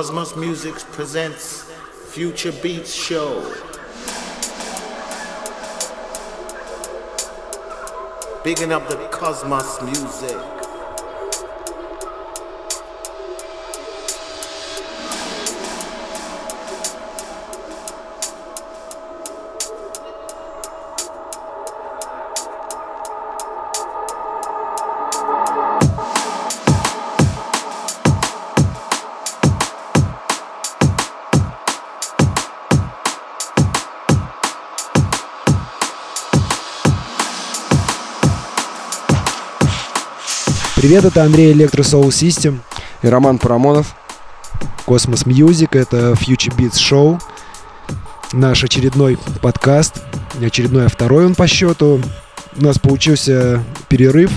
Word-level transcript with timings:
Cosmos 0.00 0.34
Music 0.34 0.74
presents 0.92 1.70
Future 2.06 2.52
Beats 2.52 2.90
Show. 2.90 3.42
Bigging 8.42 8.72
up 8.72 8.88
the 8.88 8.96
Cosmos 9.10 9.82
Music. 9.82 10.59
Привет, 40.90 41.04
это 41.04 41.22
Андрей 41.22 41.54
Electro 41.54 41.82
Soul 41.82 42.08
System. 42.08 42.58
И 43.04 43.06
Роман 43.06 43.38
Парамонов. 43.38 43.94
Космос 44.86 45.22
Music, 45.22 45.68
это 45.78 46.14
Future 46.14 46.52
Beats 46.56 46.78
Show. 46.78 47.22
Наш 48.32 48.64
очередной 48.64 49.16
подкаст. 49.40 50.02
Очередной, 50.42 50.86
а 50.86 50.88
второй 50.88 51.26
он 51.26 51.36
по 51.36 51.46
счету. 51.46 52.02
У 52.56 52.64
нас 52.64 52.80
получился 52.80 53.62
перерыв. 53.88 54.32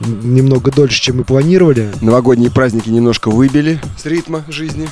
Немного 0.00 0.70
дольше, 0.70 1.00
чем 1.00 1.16
мы 1.16 1.24
планировали. 1.24 1.90
Новогодние 2.02 2.50
праздники 2.50 2.90
немножко 2.90 3.30
выбили 3.30 3.80
с 3.96 4.04
ритма 4.04 4.44
жизни. 4.48 4.86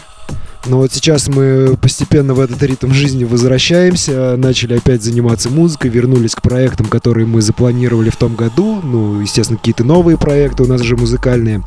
Но 0.68 0.76
вот 0.78 0.92
сейчас 0.92 1.28
мы 1.28 1.78
постепенно 1.80 2.34
в 2.34 2.40
этот 2.40 2.62
ритм 2.62 2.92
жизни 2.92 3.24
возвращаемся, 3.24 4.36
начали 4.36 4.76
опять 4.76 5.02
заниматься 5.02 5.48
музыкой, 5.48 5.90
вернулись 5.90 6.34
к 6.34 6.42
проектам, 6.42 6.86
которые 6.86 7.26
мы 7.26 7.40
запланировали 7.40 8.10
в 8.10 8.16
том 8.16 8.34
году. 8.34 8.80
Ну, 8.82 9.20
естественно, 9.20 9.58
какие-то 9.58 9.84
новые 9.84 10.18
проекты 10.18 10.64
у 10.64 10.66
нас 10.66 10.82
же 10.82 10.96
музыкальные. 10.96 11.62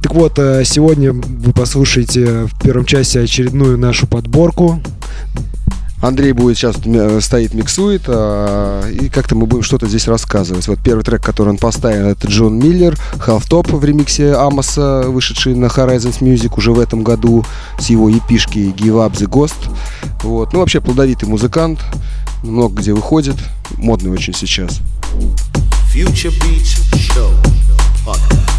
Так 0.00 0.14
вот, 0.14 0.38
э, 0.38 0.62
сегодня 0.64 1.12
вы 1.12 1.52
послушаете 1.52 2.46
в 2.46 2.62
первом 2.62 2.84
части 2.84 3.18
очередную 3.18 3.76
нашу 3.78 4.06
подборку. 4.06 4.80
Андрей 6.02 6.32
будет 6.32 6.58
сейчас 6.58 6.76
э, 6.84 7.20
стоит, 7.20 7.54
миксует, 7.54 8.02
а, 8.08 8.88
и 8.90 9.08
как-то 9.08 9.36
мы 9.36 9.46
будем 9.46 9.62
что-то 9.62 9.86
здесь 9.86 10.08
рассказывать. 10.08 10.66
Вот 10.66 10.80
первый 10.84 11.04
трек, 11.04 11.22
который 11.22 11.50
он 11.50 11.58
поставил, 11.58 12.08
это 12.08 12.26
Джон 12.26 12.58
Миллер, 12.58 12.98
Half 13.24 13.48
Top 13.48 13.74
в 13.74 13.84
ремиксе 13.84 14.34
Амоса, 14.34 15.04
вышедший 15.06 15.54
на 15.54 15.66
Horizons 15.66 16.18
Music 16.18 16.52
уже 16.56 16.72
в 16.72 16.80
этом 16.80 17.04
году 17.04 17.44
с 17.78 17.86
его 17.88 18.08
епишки 18.08 18.74
Give 18.76 19.06
Up 19.06 19.12
the 19.12 19.28
Ghost. 19.28 19.54
Вот. 20.24 20.52
Ну, 20.52 20.58
вообще 20.58 20.80
плодовитый 20.80 21.28
музыкант, 21.28 21.78
много 22.42 22.80
где 22.80 22.92
выходит, 22.92 23.36
модный 23.76 24.10
очень 24.10 24.34
сейчас. 24.34 24.80
Future 25.94 26.32
Beach 26.40 26.78
Show 26.94 27.30
Podcast. 28.04 28.51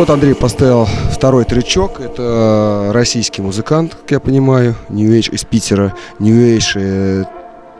Вот 0.00 0.08
Андрей 0.08 0.34
поставил 0.34 0.88
второй 1.12 1.44
тречок. 1.44 2.00
Это 2.00 2.90
российский 2.94 3.42
музыкант, 3.42 3.94
как 3.94 4.12
я 4.12 4.18
понимаю. 4.18 4.74
Nuage 4.88 5.30
из 5.30 5.44
Питера. 5.44 5.94
New 6.18 6.34
Age 6.34 6.72
э, 6.76 7.24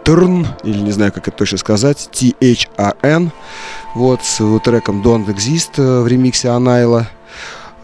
Turn, 0.05 0.47
или 0.63 0.81
не 0.81 0.93
знаю, 0.93 1.13
как 1.13 1.29
это 1.29 1.39
точно 1.39 1.57
сказать. 1.57 2.11
T-H-A-N. 2.13 3.33
Вот 3.95 4.21
с 4.23 4.59
треком 4.63 5.03
Don't 5.03 5.35
Exist 5.35 5.79
э, 5.79 6.03
в 6.03 6.07
ремиксе 6.09 6.51
Anile 6.51 6.92
а, 6.92 7.09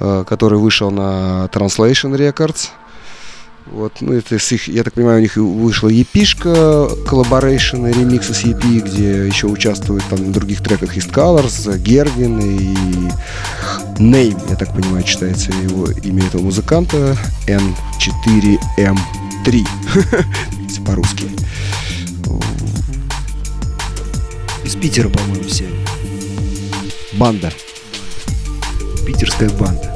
э, 0.01 0.25
который 0.29 0.59
вышел 0.59 0.91
на 0.91 1.49
Translation 1.51 2.15
Records. 2.15 2.69
Вот, 3.65 3.95
ну, 4.01 4.13
это 4.13 4.39
с 4.39 4.53
их, 4.53 4.69
я 4.69 4.85
так 4.85 4.93
понимаю, 4.93 5.19
у 5.19 5.23
них 5.23 5.37
вышла 5.37 5.89
EP 5.89 6.17
шка, 6.17 6.89
collaboration, 7.09 7.87
ремиксы 7.87 8.33
с 8.33 8.45
EP, 8.45 8.81
где 8.81 9.27
еще 9.27 9.49
участвуют 9.49 10.05
там 10.11 10.27
на 10.27 10.33
других 10.33 10.63
треках 10.63 10.97
East 10.97 11.13
Colors, 11.13 11.77
Gerwin 11.79 12.39
и 12.39 13.11
Name, 13.99 14.39
я 14.51 14.57
так 14.57 14.75
понимаю, 14.75 15.03
читается 15.05 15.51
его 15.53 15.91
имя 15.91 16.27
этого 16.27 16.43
музыканта, 16.43 17.17
N4M3, 17.47 19.67
по-русски. 20.87 21.31
Из 24.65 24.77
Питера, 24.77 25.09
по-моему, 25.09 25.45
все. 25.45 25.67
Банда. 27.15 27.51
Питерская 29.07 29.49
банда. 29.51 29.96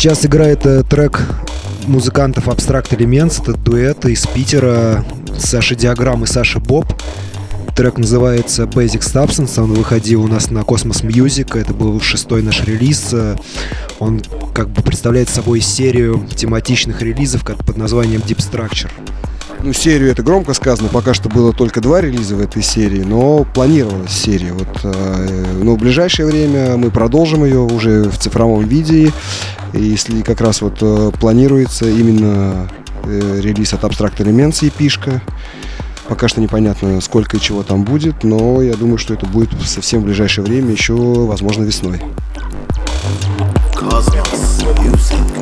Сейчас 0.00 0.24
играет 0.24 0.64
э, 0.64 0.82
трек 0.82 1.20
музыкантов 1.86 2.48
Abstract 2.48 2.96
Elements. 2.96 3.42
Это 3.42 3.52
дуэт 3.52 4.06
из 4.06 4.26
Питера 4.26 5.04
Саша 5.38 5.74
Диаграмм 5.74 6.24
и 6.24 6.26
Саша 6.26 6.58
Боб. 6.58 6.86
Трек 7.76 7.98
называется 7.98 8.62
Basic 8.62 9.00
Substance. 9.00 9.62
Он 9.62 9.74
выходил 9.74 10.24
у 10.24 10.26
нас 10.26 10.50
на 10.50 10.60
Cosmos 10.60 11.04
Music. 11.04 11.60
Это 11.60 11.74
был 11.74 12.00
шестой 12.00 12.40
наш 12.42 12.64
релиз. 12.64 13.14
Он 13.98 14.22
как 14.54 14.70
бы 14.70 14.80
представляет 14.80 15.28
собой 15.28 15.60
серию 15.60 16.26
тематичных 16.34 17.02
релизов 17.02 17.44
под 17.44 17.76
названием 17.76 18.22
Deep 18.22 18.38
Structure. 18.38 18.90
Ну, 19.62 19.74
серию 19.74 20.10
это 20.10 20.22
громко 20.22 20.54
сказано, 20.54 20.88
пока 20.88 21.12
что 21.12 21.28
было 21.28 21.52
только 21.52 21.82
два 21.82 22.00
релиза 22.00 22.34
в 22.34 22.40
этой 22.40 22.62
серии, 22.62 23.02
но 23.02 23.44
планировалась 23.44 24.12
серия. 24.12 24.54
Вот, 24.54 24.68
э, 24.84 25.44
но 25.62 25.74
в 25.74 25.78
ближайшее 25.78 26.26
время 26.26 26.78
мы 26.78 26.90
продолжим 26.90 27.44
ее 27.44 27.60
уже 27.60 28.04
в 28.04 28.16
цифровом 28.16 28.66
виде. 28.66 29.12
И 29.80 29.84
если 29.84 30.20
как 30.20 30.42
раз 30.42 30.60
вот 30.60 30.76
э, 30.82 31.10
планируется 31.18 31.88
именно 31.88 32.68
э, 33.04 33.40
релиз 33.40 33.72
от 33.72 33.82
Abstract 33.82 34.18
Elements 34.18 34.60
EP-шка, 34.60 35.22
Пока 36.06 36.26
что 36.26 36.40
непонятно, 36.40 37.00
сколько 37.00 37.36
и 37.36 37.40
чего 37.40 37.62
там 37.62 37.84
будет, 37.84 38.24
но 38.24 38.60
я 38.62 38.74
думаю, 38.74 38.98
что 38.98 39.14
это 39.14 39.26
будет 39.26 39.50
совсем 39.64 40.00
в 40.00 40.06
ближайшее 40.06 40.44
время, 40.44 40.72
еще, 40.72 40.94
возможно, 40.94 41.62
весной. 41.62 42.02
Cosmos 43.76 44.64
Music. 44.80 45.40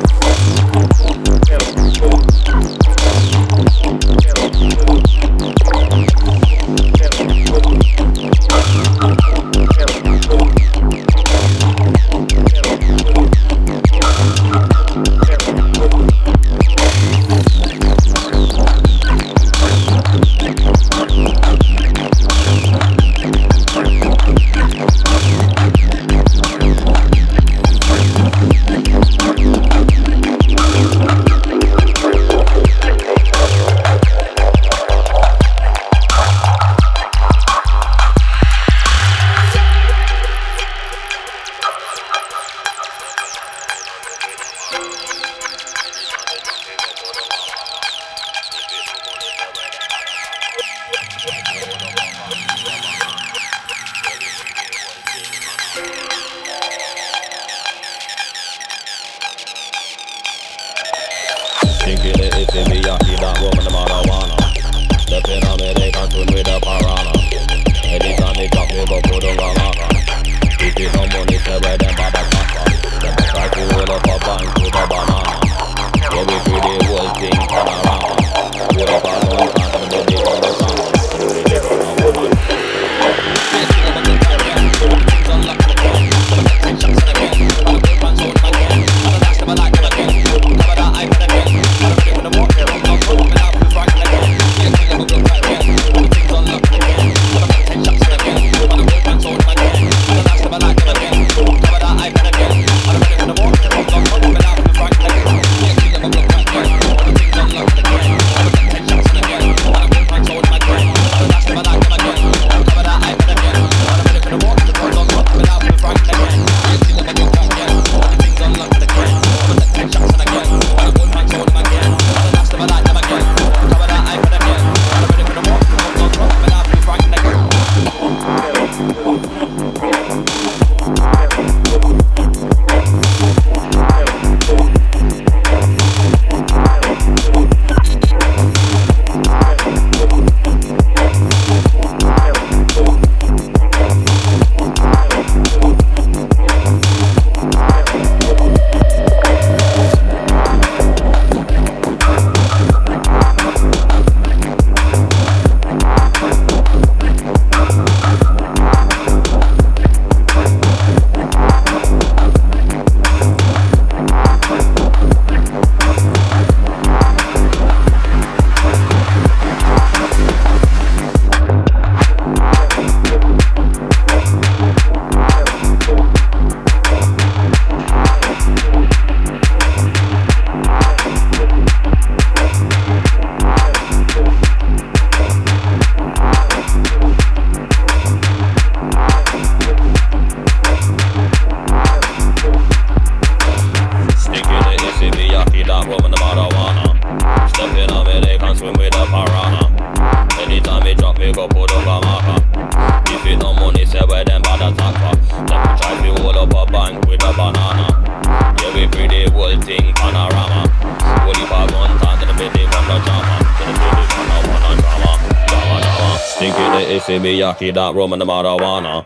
Miyaki, 217.59 217.73
that 217.73 217.95
rum 217.95 218.13
and 218.13 218.21
the 218.21 218.25
marijuana. 218.25 219.05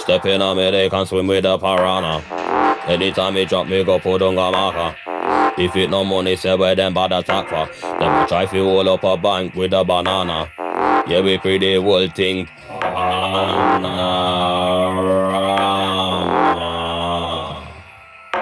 Step 0.00 0.26
in 0.26 0.42
a 0.42 0.54
me, 0.54 0.70
they 0.70 0.90
can 0.90 1.06
swim 1.06 1.26
with 1.26 1.44
the 1.44 1.58
piranha. 1.58 2.22
Anytime 2.86 3.34
me 3.34 3.44
drop 3.44 3.66
me 3.68 3.84
go 3.84 3.98
put 3.98 4.22
on 4.22 4.34
a 4.34 4.50
marker. 4.50 4.96
If 5.58 5.76
it 5.76 5.90
no 5.90 6.04
money, 6.04 6.36
say 6.36 6.56
where 6.56 6.74
them 6.74 6.94
bad 6.94 7.12
attack 7.12 7.48
for. 7.48 7.68
Them 7.98 8.26
try 8.26 8.46
to 8.46 8.64
hold 8.64 8.88
up 8.88 9.04
a 9.04 9.16
bank 9.16 9.54
with 9.54 9.72
a 9.72 9.84
banana. 9.84 10.50
Yeah, 11.06 11.20
we 11.20 11.38
pretty 11.38 11.76
whole 11.76 12.08
thing. 12.08 12.48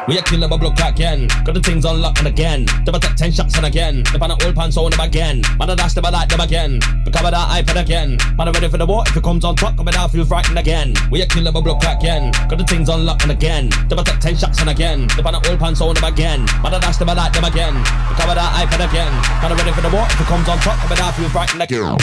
We 0.10 0.20
a 0.20 0.22
kill 0.22 0.40
them 0.40 0.52
a 0.52 0.58
block 0.58 0.80
again. 0.80 1.28
Got 1.44 1.56
the 1.56 1.62
things 1.62 1.84
unlocked 1.84 2.24
again. 2.24 2.66
Them 2.86 2.94
a 2.94 3.00
take 3.00 3.16
ten 3.16 3.32
shots 3.32 3.56
and 3.58 3.66
again. 3.66 4.04
Them 4.12 4.22
on 4.22 4.32
a 4.32 4.46
old 4.46 4.56
pants 4.56 4.78
on 4.78 4.92
them 4.92 5.00
again. 5.00 5.42
Man 5.58 5.70
a 5.70 5.76
dash 5.76 5.94
them 5.94 6.06
a 6.06 6.12
like 6.12 6.30
them 6.30 6.42
again. 6.42 6.80
Become 7.04 7.32
that 7.32 7.50
iPad 7.50 7.82
again. 7.82 8.18
Man 8.38 8.48
a 8.48 8.52
ready 8.52 8.70
for 8.70 8.78
the 8.78 8.86
war. 8.86 9.04
If 9.08 9.18
it 9.18 9.24
comes 9.24 9.44
on 9.44 9.56
top, 9.56 9.78
come 9.78 9.86
down 9.88 10.10
feel 10.10 10.24
frightened 10.24 10.60
again. 10.60 10.94
We 11.10 11.24
a 11.24 11.26
kill 11.26 11.44
them 11.44 11.56
a 11.56 11.62
block 11.62 11.84
again. 11.84 12.32
Got 12.48 12.60
the 12.60 12.66
things 12.66 12.88
unlocked 12.88 13.26
again. 13.26 13.70
Them 13.90 13.98
a 13.98 14.04
take 14.04 14.20
ten 14.20 14.38
shots 14.38 14.60
and 14.62 14.70
again. 14.70 15.08
Them 15.18 15.26
on 15.26 15.36
a 15.36 15.50
old 15.50 15.60
pants 15.60 15.82
on 15.82 15.96
them 15.96 16.04
again. 16.04 16.46
Man 16.62 16.74
a 16.74 16.80
dash 16.80 16.98
them 16.98 17.10
a 17.10 17.16
like 17.16 17.34
them 17.34 17.46
again. 17.46 17.74
Become 18.14 18.36
that 18.36 18.54
iPad 18.62 18.88
again. 18.88 19.12
Man 19.42 19.52
a 19.52 19.56
ready 19.56 19.72
for 19.72 19.82
the 19.82 19.90
war. 19.90 20.06
If 20.06 20.22
it 20.22 20.28
comes 20.28 20.48
on 20.48 20.60
top, 20.60 20.78
come 20.86 20.96
down 20.96 21.14
feel 21.14 21.30
frightened 21.30 21.64
again. 21.64 21.98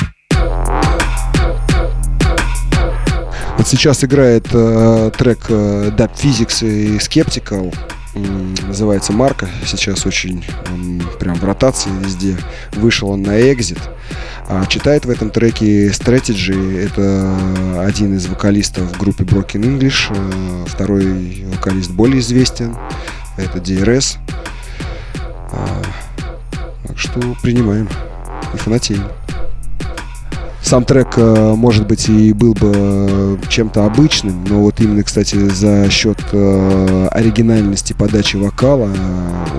Вот 3.58 3.68
сейчас 3.68 4.02
играет 4.02 4.48
э, 4.52 5.10
трек 5.16 5.44
э, 5.48 5.90
Dub 5.96 6.10
Physics 6.16 6.64
и 6.66 6.98
Skeptical. 6.98 7.72
Называется 8.67 9.13
Марка. 9.13 9.47
Сейчас 9.65 10.05
очень 10.05 10.43
м, 10.69 11.01
прям 11.19 11.35
в 11.35 11.43
ротации 11.43 11.89
везде. 12.03 12.35
Вышел 12.73 13.09
он 13.09 13.23
на 13.23 13.39
Exit. 13.39 13.79
А 14.49 14.65
читает 14.65 15.05
в 15.05 15.09
этом 15.09 15.29
треке 15.29 15.87
Strategy. 15.87 16.85
Это 16.85 17.83
один 17.85 18.15
из 18.15 18.27
вокалистов 18.27 18.83
в 18.85 18.97
группе 18.97 19.23
Broken 19.23 19.61
English. 19.61 20.13
Э, 20.15 20.65
Второй 20.67 21.45
вокалист 21.53 21.91
более 21.91 22.19
известен. 22.19 22.75
Это 23.37 23.59
DRS. 23.59 24.17
А, 25.51 25.81
так 26.87 26.97
что 26.97 27.19
принимаем 27.41 27.87
и 28.53 28.57
фанатеем. 28.57 29.03
Сам 30.67 30.83
трек, 30.83 31.13
э, 31.15 31.53
может 31.55 31.87
быть, 31.87 32.09
и 32.09 32.33
был 32.33 32.53
бы 32.53 32.73
э, 32.75 33.37
чем-то 33.47 33.85
обычным, 33.85 34.43
но 34.43 34.63
вот 34.63 34.81
именно, 34.81 35.01
кстати, 35.01 35.37
за 35.47 35.89
счет 35.89 36.19
э, 36.33 37.07
оригинальности 37.09 37.93
подачи 37.93 38.35
вокала 38.35 38.91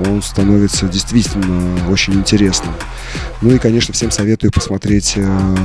он 0.06 0.20
становится 0.20 0.86
действительно 0.86 1.90
очень 1.90 2.12
интересным. 2.12 2.74
Ну 3.40 3.54
и, 3.54 3.58
конечно, 3.58 3.94
всем 3.94 4.10
советую 4.10 4.52
посмотреть 4.52 5.16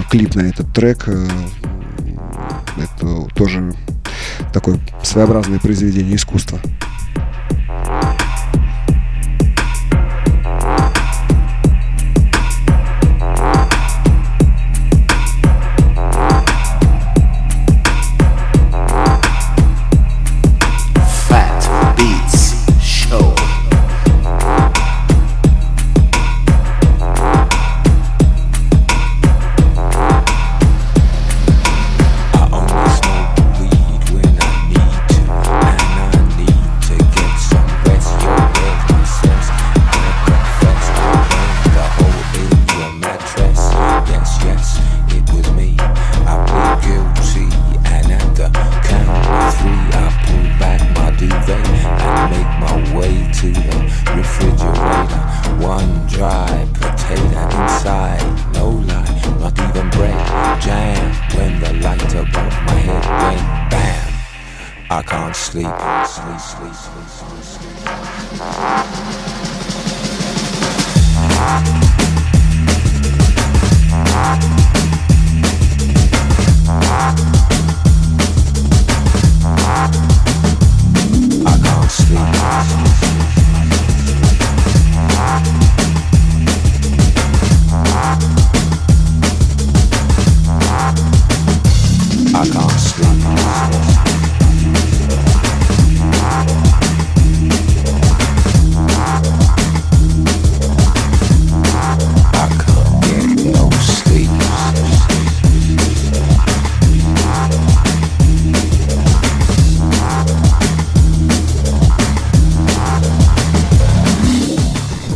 клип 0.10 0.36
на 0.36 0.44
этот 0.44 0.74
трек. 0.74 1.10
Это 1.10 3.28
тоже 3.36 3.74
такое 4.54 4.80
своеобразное 5.04 5.60
произведение 5.60 6.16
искусства. 6.16 6.58
please, 66.64 66.88
please. 66.88 67.23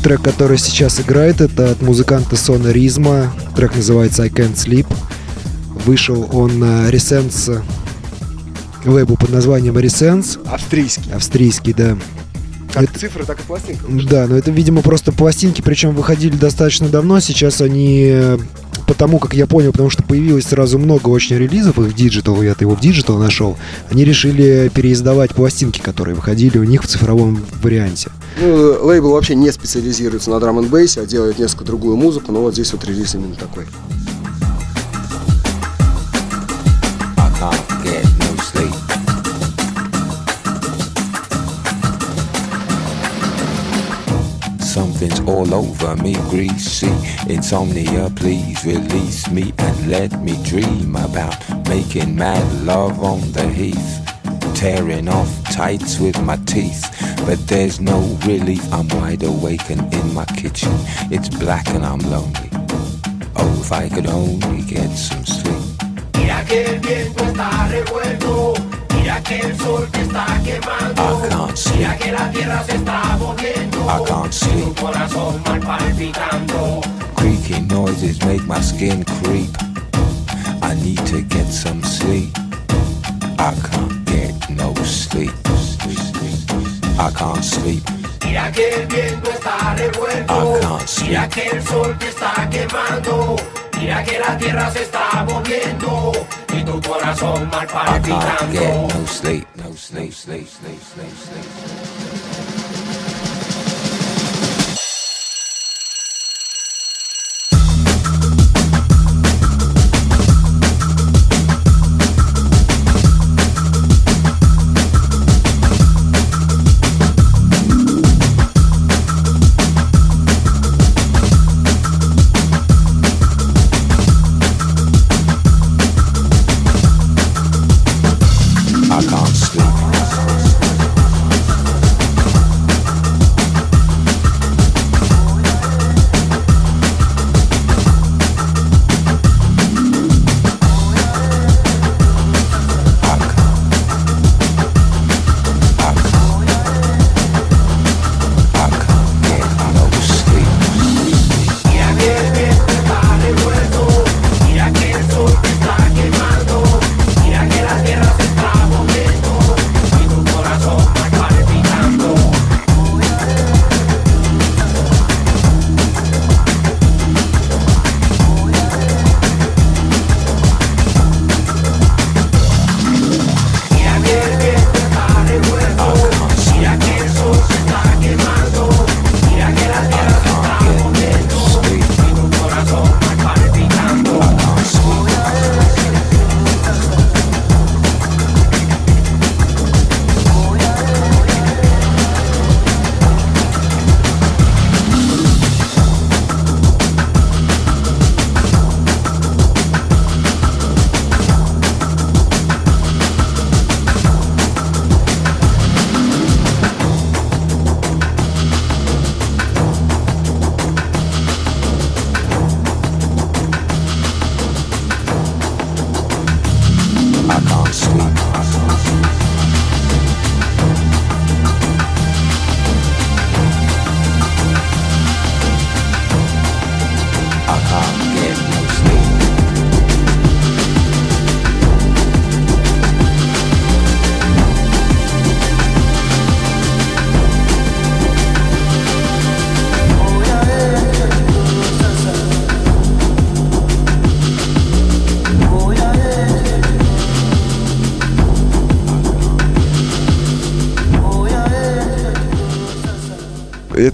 Трек, 0.07 0.21
который 0.21 0.57
сейчас 0.57 1.01
играет, 1.01 1.41
это 1.41 1.69
от 1.69 1.81
музыканта 1.81 2.37
Сона 2.37 2.69
Ризма. 2.69 3.29
Трек 3.57 3.75
называется 3.75 4.23
I 4.23 4.29
Can't 4.29 4.55
Sleep. 4.55 4.87
Вышел 5.85 6.29
он 6.31 6.59
на 6.59 6.89
Resense 6.89 7.61
лейбл 8.85 9.17
под 9.17 9.31
названием 9.31 9.77
Resense. 9.77 10.39
Австрийский. 10.47 11.11
Австрийский, 11.11 11.73
да. 11.73 11.97
Как 12.71 12.89
цифры, 12.97 13.25
так 13.25 13.41
и 13.41 13.43
пластинка. 13.43 13.83
Да, 14.09 14.27
но 14.27 14.37
это, 14.37 14.49
видимо, 14.49 14.81
просто 14.81 15.11
пластинки, 15.11 15.61
причем 15.61 15.93
выходили 15.93 16.37
достаточно 16.37 16.87
давно. 16.87 17.19
Сейчас 17.19 17.59
они, 17.59 18.07
э, 18.09 18.37
потому 18.87 19.19
как 19.19 19.33
я 19.33 19.45
понял, 19.45 19.73
потому 19.73 19.89
что 19.89 20.03
появилось 20.03 20.45
сразу 20.45 20.79
много 20.79 21.09
очень 21.09 21.35
релизов 21.35 21.79
их 21.79 21.87
в 21.87 21.93
digital, 21.93 22.41
я-то 22.41 22.63
его 22.63 22.75
в 22.75 22.79
digital 22.79 23.17
нашел, 23.17 23.57
они 23.91 24.05
решили 24.05 24.71
переиздавать 24.73 25.31
пластинки, 25.31 25.81
которые 25.81 26.15
выходили 26.15 26.59
у 26.59 26.63
них 26.63 26.83
в 26.83 26.87
цифровом 26.87 27.43
варианте. 27.61 28.09
Ну, 28.39 28.85
лейбл 28.85 29.11
вообще 29.11 29.33
не 29.33 29.51
специализируется 29.51 30.29
на 30.29 30.39
драм 30.39 30.59
н 30.59 30.67
бейсе, 30.67 31.01
а 31.01 31.05
делает 31.05 31.39
несколько 31.39 31.65
другую 31.65 31.97
музыку, 31.97 32.31
но 32.31 32.41
вот 32.41 32.53
здесь 32.53 32.71
вот 32.71 32.85
релиз 32.85 33.15
именно 33.15 33.35
такой. 33.35 33.65
Something's 44.59 45.19
all 45.25 45.51
over 45.55 45.95
me, 45.95 46.13
greasy. 46.29 46.91
Insomnia, 47.27 48.11
please 48.15 48.63
release 48.63 49.27
me 49.31 49.51
and 49.57 49.89
let 49.89 50.21
me 50.21 50.37
dream 50.43 50.95
about 50.95 51.35
making 51.67 52.15
mad 52.15 52.43
love 52.63 52.99
on 53.01 53.19
the 53.31 53.47
heath. 53.49 54.01
Tearing 54.53 55.07
off 55.09 55.46
tights 55.57 55.99
with 55.99 56.21
my 56.21 56.37
teeth, 56.45 56.85
but 57.25 57.39
there's 57.47 57.79
no 57.81 57.99
relief. 58.27 58.61
I'm 58.71 58.87
wide 58.89 59.23
awake 59.23 59.71
and 59.71 59.91
in 59.91 60.13
my 60.13 60.25
kitchen. 60.25 60.71
It's 61.09 61.29
black 61.29 61.67
and 61.69 61.83
I'm 61.83 61.97
lonely. 62.13 62.51
Oh, 63.35 63.57
if 63.59 63.71
I 63.71 63.89
could 63.89 64.05
only 64.05 64.61
get 64.61 64.91
some 64.91 65.25
sleep. 65.25 65.63
Mira 66.13 66.45
que 66.45 66.61
el 66.63 66.79
viento 66.79 67.23
está 67.23 67.67
revuelto, 67.69 68.53
mira 68.93 69.19
que 69.23 69.39
el 69.39 69.57
sol 69.57 69.87
te 69.91 70.01
está 70.01 70.27
quemando, 70.45 71.01
I 71.01 71.29
can't 71.29 71.57
sleep. 71.57 71.77
mira 71.77 71.97
que 71.97 72.11
la 72.11 72.31
tierra 72.31 72.63
se 72.63 72.75
está 72.75 73.17
moviendo, 73.17 73.77
I 73.89 74.03
can't 74.05 74.31
tu 74.31 74.37
sleep. 74.37 74.79
corazón 74.79 75.41
mal 75.43 75.59
palpitando. 75.59 76.81
Creaky 77.15 77.61
noises 77.61 78.23
make 78.25 78.45
my 78.45 78.61
skin 78.61 79.03
creep. 79.21 79.49
I 80.61 80.75
need 80.83 81.03
to 81.07 81.21
get 81.23 81.47
some 81.47 81.81
sleep. 81.83 82.29
I 83.39 83.53
can't 83.55 83.96
no 84.49 84.73
sleep. 84.83 85.31
I 86.99 87.11
can't 87.13 87.43
sleep. 87.43 87.83
Mira 88.25 88.51
que 88.51 88.69
el 88.69 88.87
viento 88.87 89.29
está 89.31 89.75
revuelto. 89.75 90.33
I 90.33 90.61
can't 90.61 90.87
sleep. 90.87 91.09
Mira 91.09 91.29
que 91.29 91.47
el 91.49 91.63
sol 91.63 91.97
te 91.97 92.07
está 92.07 92.49
quemando. 92.49 93.35
Mira 93.79 94.03
que 94.03 94.19
la 94.19 94.37
tierra 94.37 94.71
se 94.71 94.83
está 94.83 95.25
moviendo. 95.27 96.11
Y 96.53 96.63
tu 96.63 96.81
corazón 96.81 97.49
mal 97.49 97.63
I 97.63 97.67
can't 97.67 98.05
get 98.05 98.13
palpitando. 98.13 98.87
no 98.87 99.07
sleep. 99.07 99.47
No 99.55 99.73
sleep, 99.75 100.13
sleep, 100.13 100.47
sleep, 100.47 100.81
sleep, 100.81 101.13
sleep. 101.17 101.96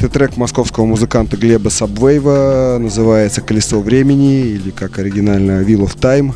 Это 0.04 0.12
трек 0.12 0.36
московского 0.36 0.86
музыканта 0.86 1.38
Глеба 1.38 1.70
Сабвейва, 1.70 2.78
называется 2.78 3.40
«Колесо 3.40 3.80
времени» 3.80 4.42
или 4.42 4.70
как 4.70 5.00
оригинально 5.00 5.62
«Wheel 5.62 5.88
of 5.88 5.98
Time». 5.98 6.34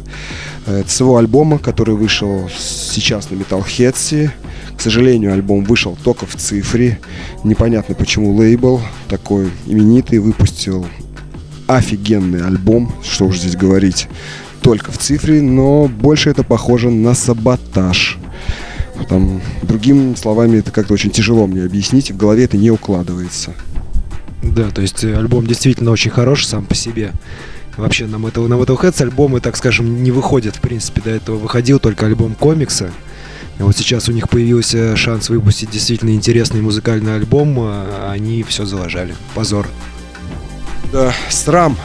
Это 0.66 0.90
с 0.90 1.02
его 1.02 1.18
альбома, 1.18 1.60
который 1.60 1.96
вышел 1.96 2.50
сейчас 2.58 3.30
на 3.30 3.36
Metalheads. 3.36 4.30
К 4.78 4.80
сожалению, 4.80 5.34
альбом 5.34 5.66
вышел 5.66 5.98
только 6.02 6.26
в 6.26 6.38
цифре. 6.38 6.98
Непонятно, 7.44 7.94
почему 7.94 8.34
лейбл 8.34 8.80
такой 9.10 9.50
именитый 9.66 10.20
выпустил 10.20 10.88
офигенный 11.68 12.48
альбом, 12.48 12.94
что 13.04 13.26
уж 13.26 13.40
здесь 13.40 13.58
говорить, 13.58 14.08
только 14.62 14.94
в 14.94 14.98
цифре, 14.98 15.42
но 15.42 15.90
больше 15.90 16.30
это 16.30 16.44
похоже 16.44 16.90
на 16.90 17.14
саботаж. 17.14 18.18
Там, 19.10 19.42
другими 19.68 20.16
словами, 20.16 20.58
это 20.58 20.72
как-то 20.72 20.94
очень 20.94 21.12
тяжело 21.12 21.48
мне 21.48 21.64
объяснить, 21.64 22.12
в 22.12 22.18
голове 22.18 22.46
это 22.46 22.58
не 22.58 22.72
укладывается. 22.72 23.54
Да, 24.42 24.70
то 24.70 24.82
есть 24.82 25.04
э, 25.04 25.16
альбом 25.16 25.46
действительно 25.46 25.92
очень 25.92 26.12
хороший 26.12 26.46
сам 26.46 26.66
по 26.66 26.76
себе. 26.76 27.12
Вообще 27.76 28.08
на 28.08 28.16
Metal, 28.16 28.48
на 28.48 28.56
Metalheads 28.56 29.02
альбомы, 29.04 29.40
так 29.40 29.56
скажем, 29.56 30.02
не 30.04 30.12
выходят, 30.12 30.56
в 30.56 30.62
принципе, 30.62 31.02
до 31.02 31.12
этого 31.12 31.38
выходил 31.38 31.80
только 31.80 32.08
альбом 32.08 32.34
комикса. 32.34 32.92
И 33.60 33.64
вот 33.64 33.76
сейчас 33.76 34.10
у 34.10 34.12
них 34.12 34.30
появился 34.30 34.96
шанс 34.96 35.30
выпустить 35.30 35.70
действительно 35.70 36.12
интересный 36.12 36.62
музыкальный 36.62 37.16
альбом, 37.16 37.56
а 37.60 38.12
они 38.12 38.44
все 38.44 38.66
залажали. 38.66 39.16
Позор. 39.36 39.68
Да, 40.92 41.14
срам. 41.30 41.78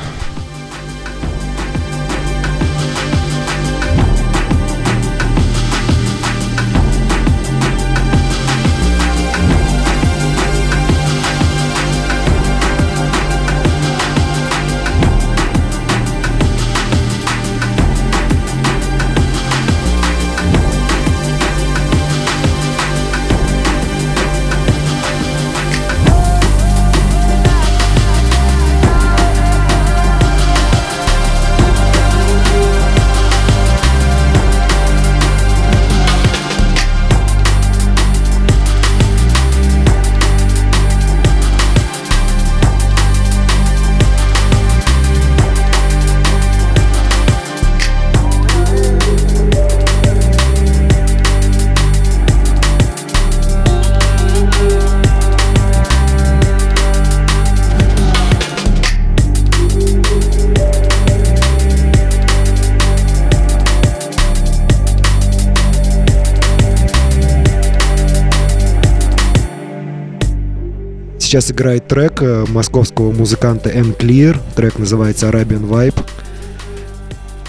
Играет 71.52 71.86
трек 71.86 72.22
э, 72.22 72.44
московского 72.48 73.12
музыканта 73.12 73.70
M 73.70 73.94
Clear. 73.96 74.36
Трек 74.56 74.78
называется 74.78 75.28
Arabian 75.28 75.68
Vibe. 75.68 76.04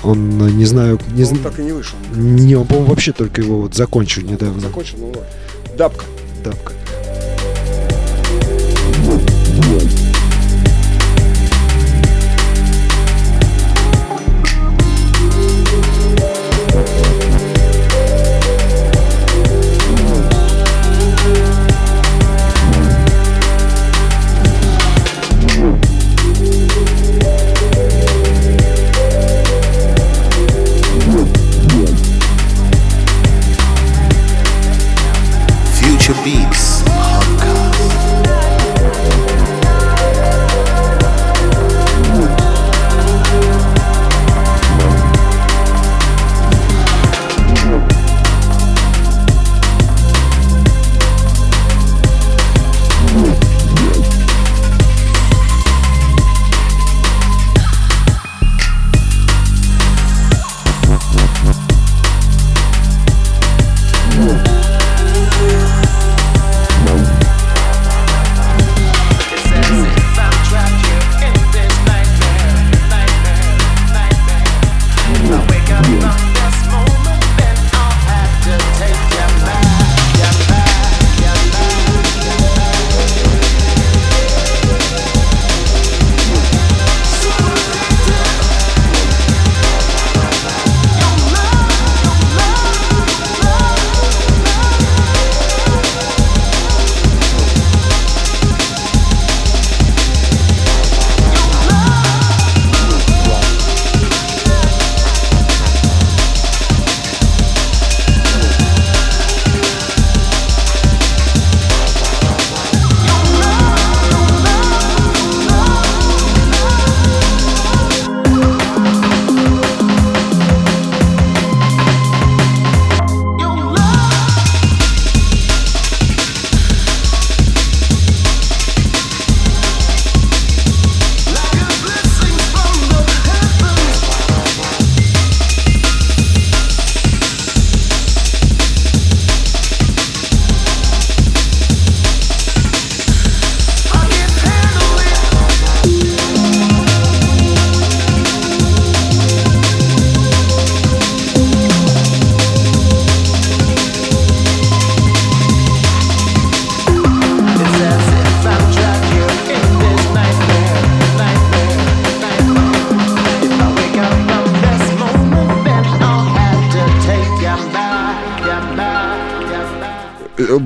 Он, 0.03 0.47
э, 0.47 0.51
не 0.51 0.65
знаю, 0.65 0.99
не 1.13 1.23
Он 1.23 1.29
знаю... 1.29 1.43
так 1.43 1.59
и 1.59 1.63
не 1.63 1.71
вышел. 1.71 1.97
Не, 2.13 2.55
он, 2.55 2.67
по-моему, 2.67 2.89
вообще 2.89 3.13
только 3.13 3.41
его 3.41 3.61
вот 3.61 3.73
закончил 3.73 4.21
недавно. 4.21 4.61
Закончил, 4.61 4.97
ну. 4.99 5.13
Дабка. 5.77 6.05
Дабка. 6.43 6.73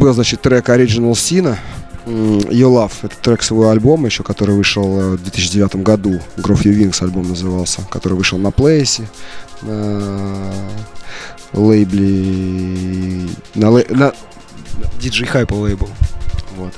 Был, 0.08 0.14
значит, 0.14 0.42
трек 0.42 0.70
Original 0.70 1.12
Sina. 1.12 1.58
You 2.06 2.70
Love. 2.72 2.94
Это 3.02 3.14
трек 3.22 3.44
своего 3.44 3.72
альбома 3.72 4.06
еще, 4.08 4.24
который 4.24 4.56
вышел 4.56 4.86
э, 5.02 5.10
в 5.18 5.22
2009 5.24 5.76
году. 5.84 6.22
Grove 6.38 6.64
You 6.64 6.78
Wings 6.80 7.04
альбом 7.04 7.28
назывался. 7.28 7.82
Который 7.92 8.14
вышел 8.14 8.38
на 8.38 8.52
Плейсе. 8.52 9.04
На 9.64 10.54
лейбле... 11.52 13.28
На, 13.54 13.66
лей- 13.78 13.94
на- 13.94 14.14
DJ 15.02 15.30
Hype 15.30 15.54
лейбл. 15.54 15.90
вот. 16.56 16.74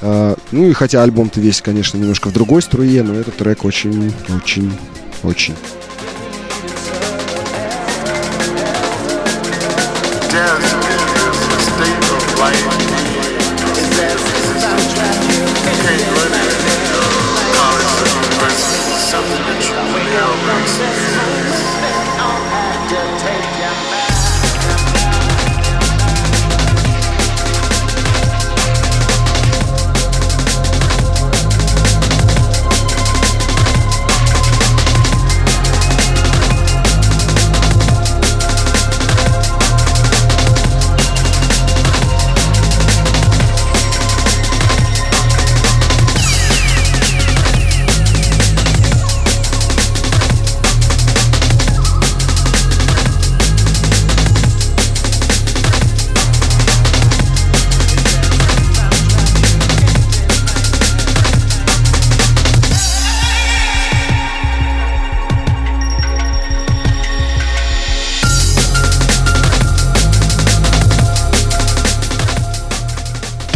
А, 0.00 0.36
ну 0.52 0.68
и 0.68 0.72
хотя 0.72 1.02
альбом-то 1.02 1.40
весь, 1.40 1.60
конечно, 1.60 1.98
немножко 1.98 2.28
в 2.28 2.32
другой 2.32 2.62
струе, 2.62 3.02
но 3.02 3.14
этот 3.14 3.36
трек 3.38 3.64
очень, 3.64 4.12
очень, 4.28 4.72
очень. 5.24 5.56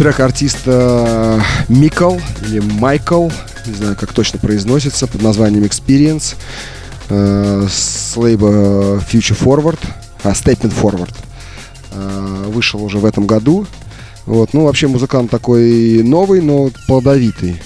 Трек 0.03 0.19
артиста 0.19 1.41
Микл 1.69 2.17
или 2.41 2.59
Майкл, 2.59 3.29
не 3.65 3.73
знаю, 3.73 3.95
как 3.97 4.11
точно 4.11 4.37
произносится, 4.37 5.07
под 5.07 5.21
названием 5.21 5.63
Experience 5.63 6.35
э, 7.07 7.67
с 7.71 8.17
лейба 8.17 8.97
Future 8.97 9.39
Forward, 9.41 9.79
а, 10.25 10.31
Statement 10.31 10.73
Forward. 10.73 11.15
Э, 11.93 12.43
вышел 12.49 12.83
уже 12.83 12.97
в 12.97 13.05
этом 13.05 13.25
году. 13.25 13.65
Вот, 14.25 14.53
ну, 14.53 14.65
вообще 14.65 14.87
музыкант 14.87 15.31
такой 15.31 16.03
новый, 16.03 16.41
но 16.41 16.69
плодовитый. 16.85 17.61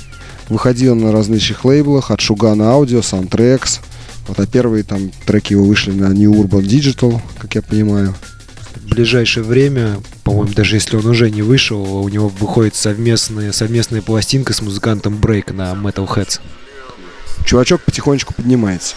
Выходил 0.47 0.93
на 0.93 1.11
различных 1.11 1.65
лейблах, 1.65 2.11
от 2.11 2.21
Шугана 2.21 2.65
Audio, 2.65 2.99
Soundtracks. 2.99 3.79
Вот, 4.27 4.39
а 4.39 4.45
первые 4.45 4.83
там 4.83 5.09
треки 5.25 5.53
его 5.53 5.63
вышли 5.63 5.91
на 5.91 6.09
New 6.13 6.33
Urban 6.33 6.61
Digital, 6.61 7.19
как 7.39 7.55
я 7.55 7.63
понимаю. 7.63 8.13
Ближайшее 8.89 9.43
время, 9.43 9.97
по-моему, 10.23 10.53
даже 10.53 10.75
если 10.75 10.95
он 10.95 11.05
уже 11.05 11.29
не 11.29 11.41
вышел, 11.41 11.81
у 12.01 12.07
него 12.07 12.29
выходит 12.29 12.73
совместная, 12.73 13.51
совместная 13.51 14.01
пластинка 14.01 14.53
с 14.53 14.61
музыкантом 14.61 15.15
Break 15.15 15.53
на 15.53 15.73
Metal 15.73 16.07
Heads. 16.07 16.39
Чувачок 17.45 17.81
потихонечку 17.81 18.33
поднимается. 18.33 18.95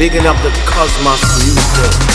Bigging 0.00 0.24
up 0.24 0.36
the 0.42 0.48
cosmos 0.64 1.20
music. 1.44 2.09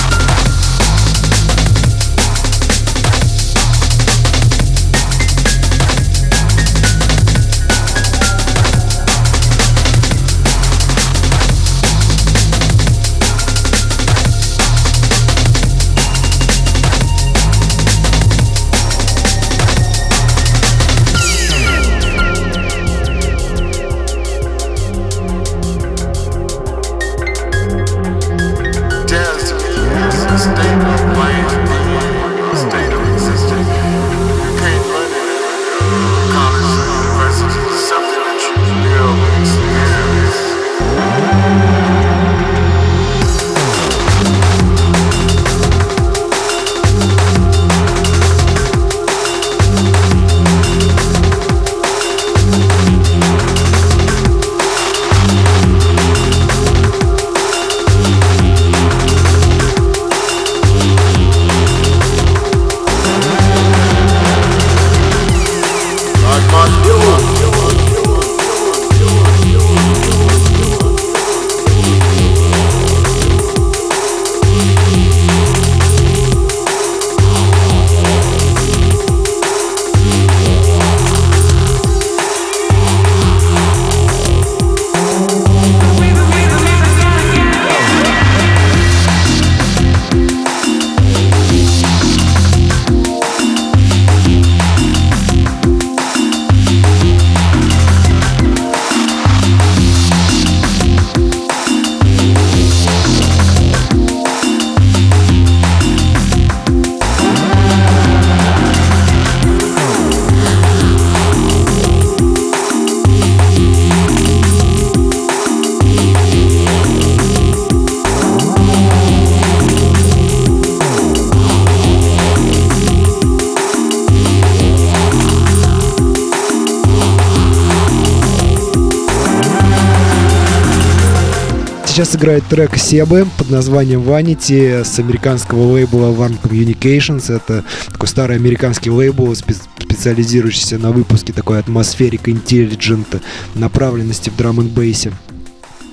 Сейчас 131.95 132.13
играет 132.13 132.43
трек 132.49 132.75
Себы 132.75 133.25
под 133.37 133.49
названием 133.49 134.01
Vanity 134.01 134.83
с 134.83 134.99
американского 134.99 135.71
лейбла 135.71 136.07
One 136.07 136.37
Communications. 136.43 137.33
Это 137.33 137.63
такой 137.89 138.09
старый 138.09 138.35
американский 138.35 138.89
лейбл, 138.89 139.31
спе- 139.31 139.55
специализирующийся 139.79 140.77
на 140.77 140.91
выпуске 140.91 141.31
такой 141.31 141.57
атмосферик 141.57 142.27
интеллигент 142.27 143.23
направленности 143.53 144.29
в 144.29 144.35
драм 144.35 144.59
н 144.59 144.67
бейсе. 144.67 145.13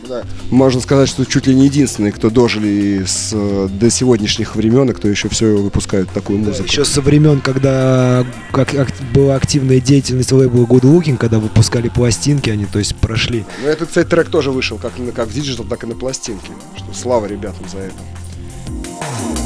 Да. 0.09 0.25
Можно 0.51 0.81
сказать, 0.81 1.09
что 1.09 1.25
чуть 1.25 1.47
ли 1.47 1.55
не 1.55 1.67
единственный, 1.67 2.11
кто 2.11 2.29
дожили 2.29 3.05
с, 3.07 3.31
э, 3.33 3.69
до 3.71 3.89
сегодняшних 3.89 4.57
времен, 4.57 4.91
и 4.91 4.93
кто 4.95 5.07
еще 5.07 5.29
все 5.29 5.57
выпускает 5.57 6.11
такую 6.11 6.41
музыку. 6.41 6.65
Еще 6.65 6.85
со 6.85 7.01
времен, 7.01 7.41
когда 7.41 8.27
как, 8.51 8.75
ак- 8.75 8.92
была 9.13 9.37
активная 9.37 9.81
деятельность 9.81 10.33
лейбла 10.33 10.65
Good 10.65 10.83
Looking, 10.83 11.17
когда 11.17 11.39
выпускали 11.39 11.89
пластинки, 11.89 12.51
они 12.51 12.65
то 12.65 12.79
есть 12.79 12.97
прошли. 12.97 13.45
Ну, 13.63 13.69
этот, 13.69 13.89
кстати, 13.89 14.09
трек 14.09 14.29
тоже 14.29 14.51
вышел 14.51 14.79
как, 14.79 14.93
как 15.15 15.29
в 15.29 15.35
digital, 15.35 15.65
так 15.65 15.85
и 15.85 15.87
на 15.87 15.95
пластинке. 15.95 16.53
Что 16.77 16.93
слава 16.95 17.27
ребятам 17.27 17.69
за 17.69 17.79
это. 17.79 19.42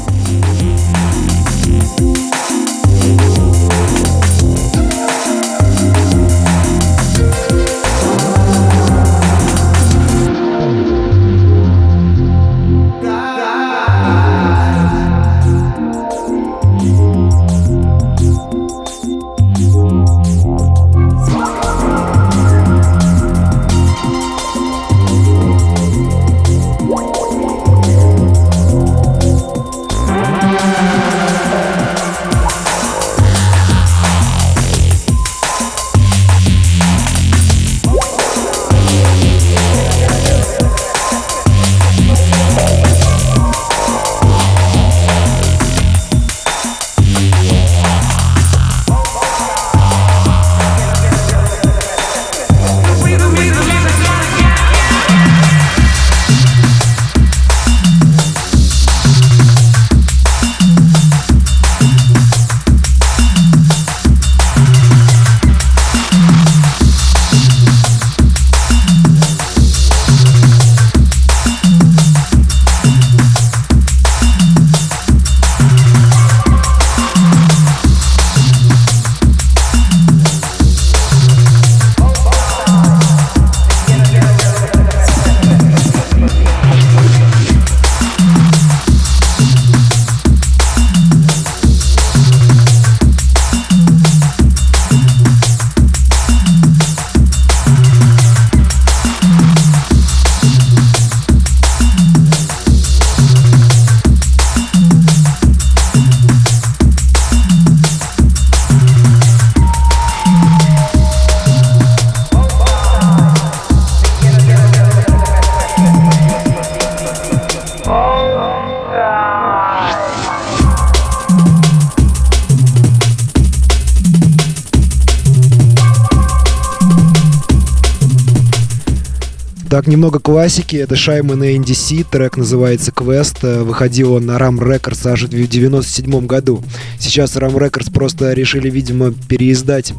Так, 129.77 129.85
немного 129.85 130.17
классики. 130.17 130.75
Это 130.75 130.95
Shimon 130.95 131.43
и 131.43 131.55
Andy 131.55 131.90
C. 131.90 132.07
Трек 132.09 132.35
называется 132.35 132.91
«Quest». 132.91 133.43
Э, 133.43 133.61
Выходил 133.61 134.13
он 134.13 134.25
на 134.25 134.35
RAM 134.37 134.57
Records 134.57 135.07
аж 135.07 135.25
в 135.25 135.29
97 135.29 136.25
году. 136.25 136.63
Сейчас 136.97 137.35
RAM 137.35 137.53
Records 137.53 137.93
просто 137.93 138.33
решили, 138.33 138.71
видимо, 138.71 139.11
переиздать 139.11 139.93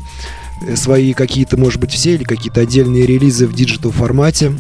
э, 0.67 0.75
свои 0.75 1.13
какие-то, 1.13 1.57
может 1.57 1.81
быть, 1.81 1.93
все 1.93 2.17
или 2.17 2.25
какие-то 2.25 2.63
отдельные 2.63 3.07
релизы 3.07 3.47
в 3.47 3.55
digital 3.55 3.93
формате. 3.93 4.51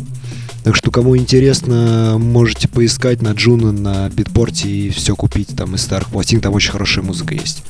Так 0.63 0.77
что, 0.77 0.93
кому 0.93 1.17
интересно, 1.17 2.17
можете 2.21 2.69
поискать 2.69 3.21
на 3.21 3.33
Juno, 3.33 3.73
на 3.73 4.09
Beatport 4.11 4.62
е 4.62 4.69
и 4.69 4.91
все 4.91 5.17
купить 5.17 5.49
там 5.57 5.75
из 5.75 5.83
старых 5.83 6.11
пластин. 6.11 6.41
Там 6.41 6.55
очень 6.55 6.71
хорошая 6.71 7.05
музыка 7.05 7.35
есть. 7.35 7.65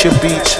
Future 0.00 0.18
Beats 0.22 0.59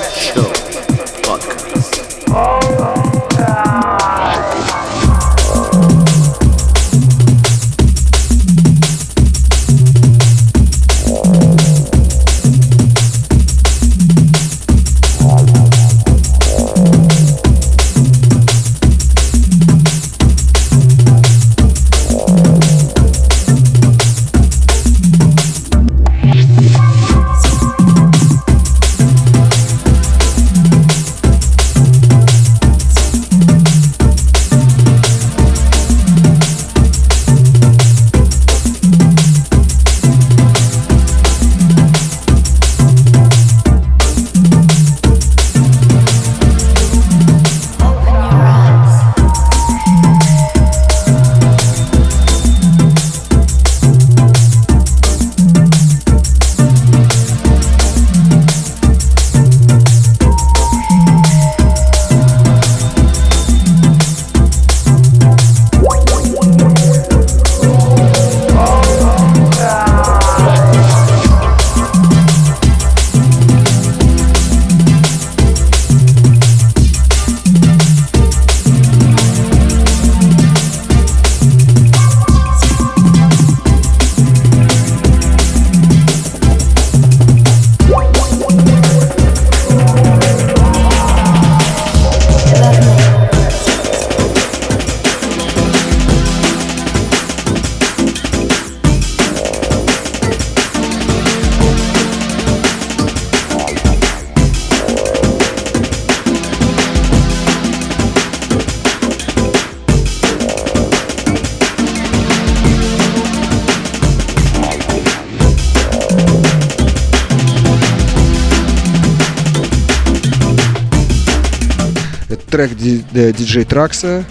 э, 123.21 123.33
диджей 123.33 123.65
Тракса, 123.65 124.25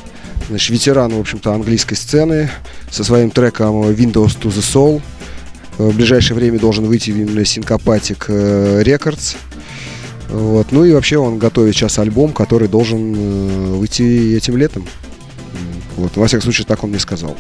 значит, 0.50 0.70
ветеран, 0.70 1.14
в 1.14 1.20
общем-то, 1.20 1.54
английской 1.54 1.96
сцены, 1.96 2.50
со 2.92 3.04
своим 3.04 3.30
треком 3.32 3.82
Windows 3.84 4.38
to 4.40 4.50
the 4.50 4.62
Soul. 4.62 5.02
Э, 5.78 5.90
В 5.90 5.96
ближайшее 5.96 6.36
время 6.36 6.60
должен 6.60 6.86
выйти 6.86 7.12
именно 7.12 7.40
Syncopatic 7.42 8.26
э, 8.28 8.82
Records. 8.84 9.36
Вот. 10.30 10.72
Ну 10.72 10.86
и 10.86 10.92
вообще 10.92 11.18
он 11.18 11.40
готовит 11.40 11.76
сейчас 11.76 11.98
альбом, 12.00 12.34
который 12.34 12.68
должен 12.68 13.74
выйти 13.78 14.36
этим 14.36 14.58
летом. 14.58 14.88
Вот. 15.98 16.16
Во 16.18 16.28
всяком 16.28 16.44
случае, 16.44 16.68
так 16.68 16.84
он 16.84 16.92
мне 16.92 17.00
сказал. 17.00 17.36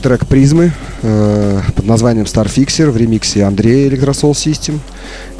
Это 0.00 0.08
трек 0.08 0.26
«Призмы» 0.26 0.72
э, 1.02 1.60
под 1.76 1.84
названием 1.84 2.24
«Starfixer» 2.24 2.90
в 2.90 2.96
ремиксе 2.96 3.44
Андрея 3.44 3.90
Electrosoul 3.90 4.30
System. 4.32 4.78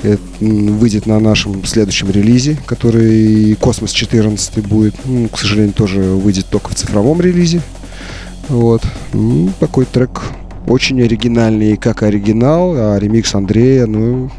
Это, 0.03 0.21
выйдет 0.41 1.07
на 1.07 1.19
нашем 1.19 1.65
следующем 1.65 2.11
релизе, 2.11 2.59
который 2.67 3.55
«Космос 3.55 3.93
14» 3.95 4.61
будет. 4.69 4.95
Ну, 5.07 5.29
к 5.29 5.39
сожалению, 5.39 5.73
тоже 5.73 6.01
выйдет 6.03 6.45
только 6.51 6.69
в 6.71 6.75
цифровом 6.75 7.23
релизе. 7.23 7.63
Вот. 8.51 8.83
М, 9.15 9.51
Такой 9.61 9.87
трек 9.87 10.21
очень 10.67 11.01
оригинальный, 11.03 11.79
как 11.79 12.03
оригинал, 12.03 12.75
а 12.77 12.99
ремикс 12.99 13.35
Андрея, 13.35 13.87
ну, 13.87 14.31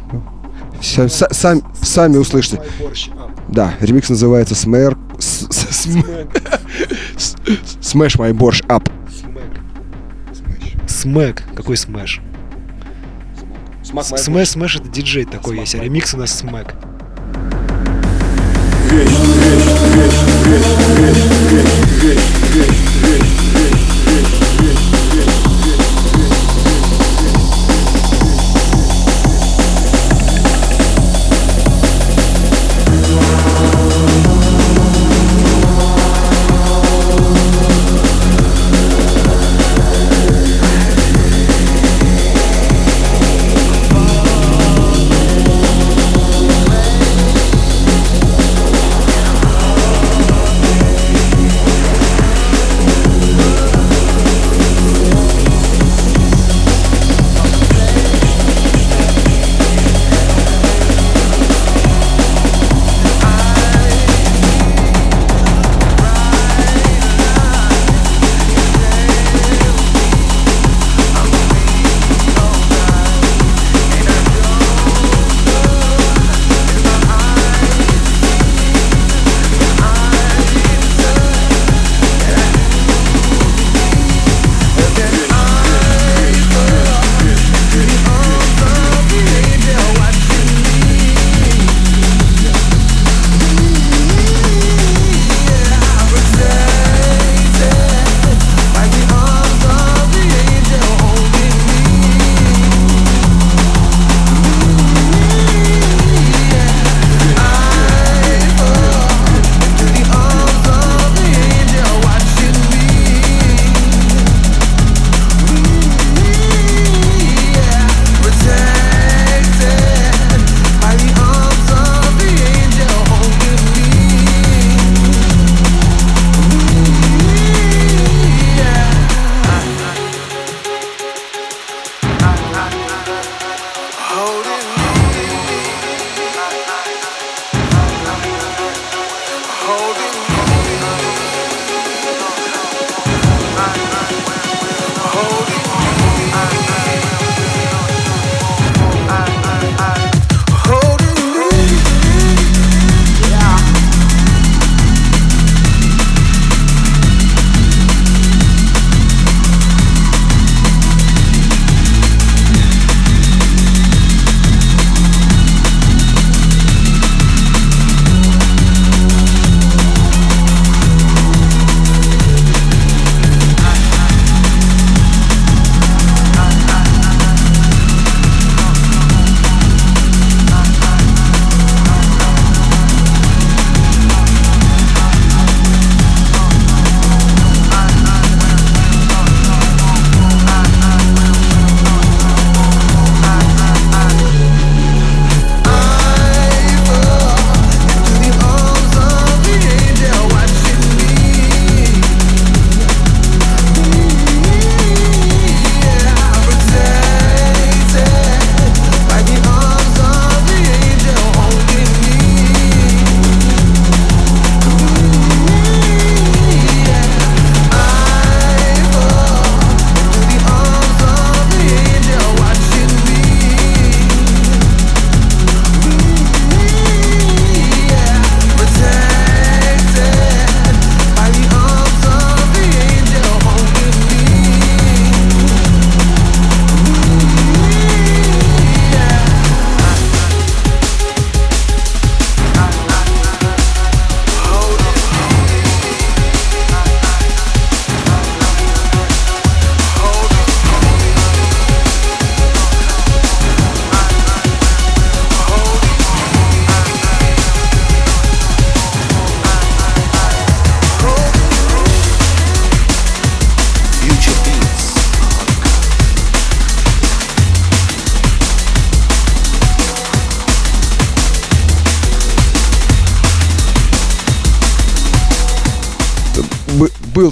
ся- 0.80 1.08
са- 1.08 1.32
сам- 1.34 1.64
сами 1.82 2.16
услышите. 2.18 2.60
Да, 3.48 3.74
ремикс 3.80 4.08
называется 4.08 4.54
Смэр... 4.54 4.96
Smash 7.80 8.18
My 8.18 8.32
Борщ 8.32 8.62
Up. 8.68 8.88
Smack. 11.02 11.42
Какой 11.56 11.76
Smash? 11.76 12.20
Smash, 13.82 14.48
Smash 14.50 14.76
это 14.76 14.88
диджей 14.88 15.24
такой 15.24 15.58
есть, 15.58 15.74
а 15.74 15.78
ремикс 15.80 16.14
у 16.14 16.16
нас 16.16 16.32
Smack. 16.32 16.74
Вещь, 18.88 19.08
вещь, 19.08 19.66
вещь, 19.96 20.22
вещь, 20.46 20.68
вещь, 21.50 21.74
вещь, 22.02 22.20
вещь. 22.54 22.91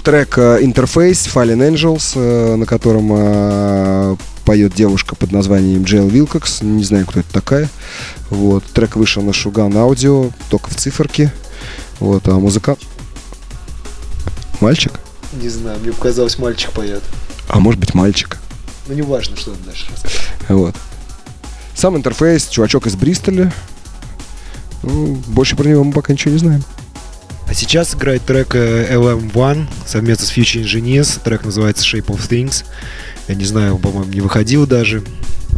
Был 0.00 0.04
трек 0.04 0.38
э, 0.38 0.62
Interface 0.62 1.28
Fallen 1.30 1.58
Angels, 1.58 2.12
э, 2.14 2.54
на 2.56 2.64
котором 2.64 3.10
э, 3.12 4.16
поет 4.46 4.72
девушка 4.72 5.14
под 5.14 5.30
названием 5.30 5.82
Джейл 5.82 6.08
Вилкокс. 6.08 6.62
Не 6.62 6.84
знаю, 6.84 7.04
кто 7.04 7.20
это 7.20 7.30
такая. 7.30 7.68
Вот. 8.30 8.64
Трек 8.64 8.96
вышел 8.96 9.22
на 9.22 9.34
Шуган 9.34 9.76
Аудио, 9.76 10.30
только 10.48 10.70
в 10.70 10.76
циферке. 10.76 11.30
Вот, 11.98 12.26
а 12.28 12.38
музыка... 12.38 12.78
Мальчик? 14.60 14.98
Не 15.34 15.50
знаю, 15.50 15.78
мне 15.80 15.92
показалось, 15.92 16.38
мальчик 16.38 16.70
поет. 16.70 17.02
А 17.48 17.60
может 17.60 17.78
быть 17.78 17.92
мальчик. 17.92 18.38
Ну, 18.88 18.94
не 18.94 19.02
важно, 19.02 19.36
что 19.36 19.50
там 19.50 19.60
дальше. 19.66 19.86
Вот. 20.48 20.74
Сам 21.74 21.94
интерфейс, 21.98 22.48
чувачок 22.48 22.86
из 22.86 22.96
Бристоля. 22.96 23.52
Ну, 24.82 25.16
больше 25.26 25.56
про 25.56 25.68
него 25.68 25.84
мы 25.84 25.92
пока 25.92 26.14
ничего 26.14 26.32
не 26.32 26.38
знаем. 26.38 26.64
А 27.50 27.54
сейчас 27.54 27.96
играет 27.96 28.22
трек 28.22 28.54
э, 28.54 28.94
LM1 28.94 29.66
совместно 29.84 30.24
с 30.24 30.30
Future 30.30 30.62
Engineers. 30.62 31.20
Трек 31.20 31.44
называется 31.44 31.84
Shape 31.84 32.06
of 32.06 32.28
Things. 32.28 32.64
Я 33.26 33.34
не 33.34 33.44
знаю, 33.44 33.76
по-моему, 33.76 34.12
не 34.12 34.20
выходил 34.20 34.68
даже. 34.68 35.02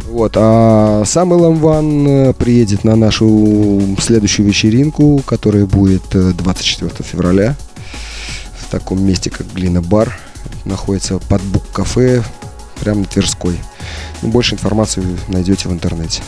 Вот, 0.07 0.33
а 0.35 1.03
сам 1.05 1.35
Илон 1.35 1.57
Ван 1.57 2.07
э, 2.07 2.33
приедет 2.33 2.83
на 2.83 2.95
нашу 2.95 3.95
следующую 3.99 4.47
вечеринку, 4.47 5.21
которая 5.23 5.67
будет 5.67 6.03
э, 6.15 6.31
24 6.35 6.91
февраля 7.07 7.55
в 8.59 8.71
таком 8.71 9.05
месте, 9.05 9.29
как 9.29 9.45
Глина 9.53 9.83
Бар. 9.83 10.17
Находится 10.65 11.19
под 11.19 11.43
Бук-кафе, 11.43 12.23
прямо 12.79 13.01
на 13.01 13.05
Тверской. 13.05 13.59
Ну, 14.23 14.29
больше 14.29 14.55
информации 14.55 15.03
найдете 15.27 15.69
в 15.69 15.71
интернете. 15.71 16.23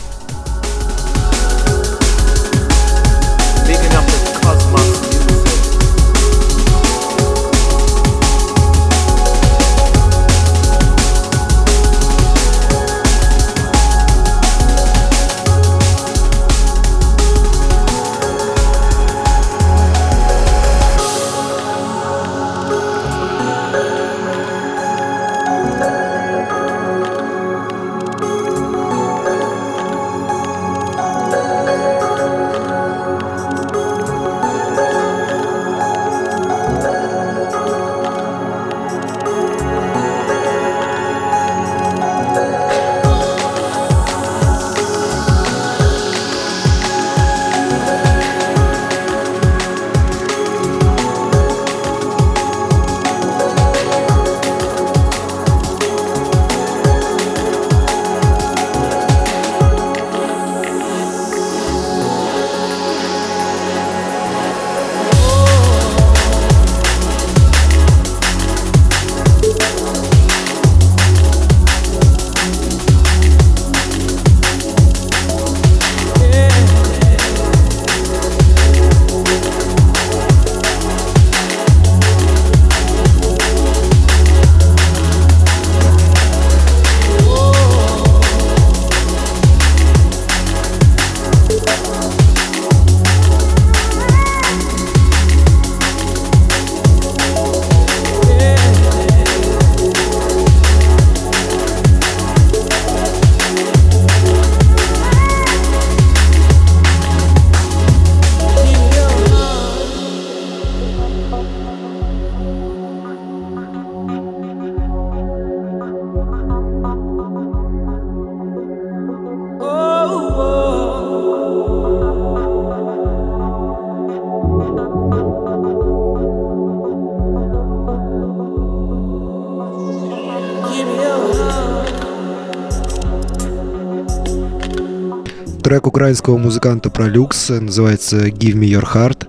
Украинского 136.06 136.38
музыканта 136.38 136.88
Пролюкс 136.88 137.48
называется 137.48 138.28
Give 138.28 138.54
Me 138.54 138.68
Your 138.68 138.84
Heart. 138.84 139.26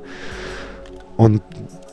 Он 1.17 1.41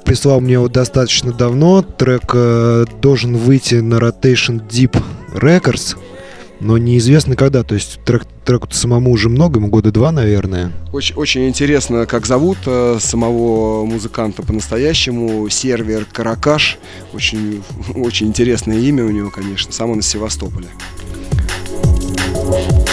прислал 0.05 0.43
мне 0.43 0.55
его 0.55 0.69
достаточно 0.69 1.33
давно. 1.33 1.81
Трек 1.81 2.25
э, 2.35 2.85
должен 3.01 3.35
выйти 3.35 3.77
на 3.77 3.95
Rotation 3.95 4.61
Deep 4.69 5.03
Records, 5.33 5.97
но 6.61 6.77
неизвестно 6.77 7.35
когда. 7.35 7.63
То 7.63 7.77
есть 7.77 7.99
трек, 8.05 8.27
треку 8.45 8.71
самому 8.73 9.11
уже 9.11 9.31
много, 9.31 9.59
ему 9.59 9.69
года 9.69 9.91
два, 9.91 10.13
наверное. 10.13 10.71
Очень, 10.93 11.17
очень 11.17 11.49
интересно, 11.49 12.05
как 12.05 12.27
зовут 12.27 12.59
э, 12.67 12.99
самого 13.01 13.87
музыканта 13.87 14.43
по-настоящему. 14.43 15.49
Сервер 15.49 16.05
Каракаш. 16.05 16.77
Очень, 17.15 17.63
очень 17.95 18.27
интересное 18.27 18.77
имя 18.81 19.03
у 19.07 19.11
него, 19.11 19.31
конечно. 19.31 19.73
Сам 19.73 19.93
он 19.93 20.01
из 20.01 20.07
Севастополя. 20.09 20.69
Oh, 22.47 22.84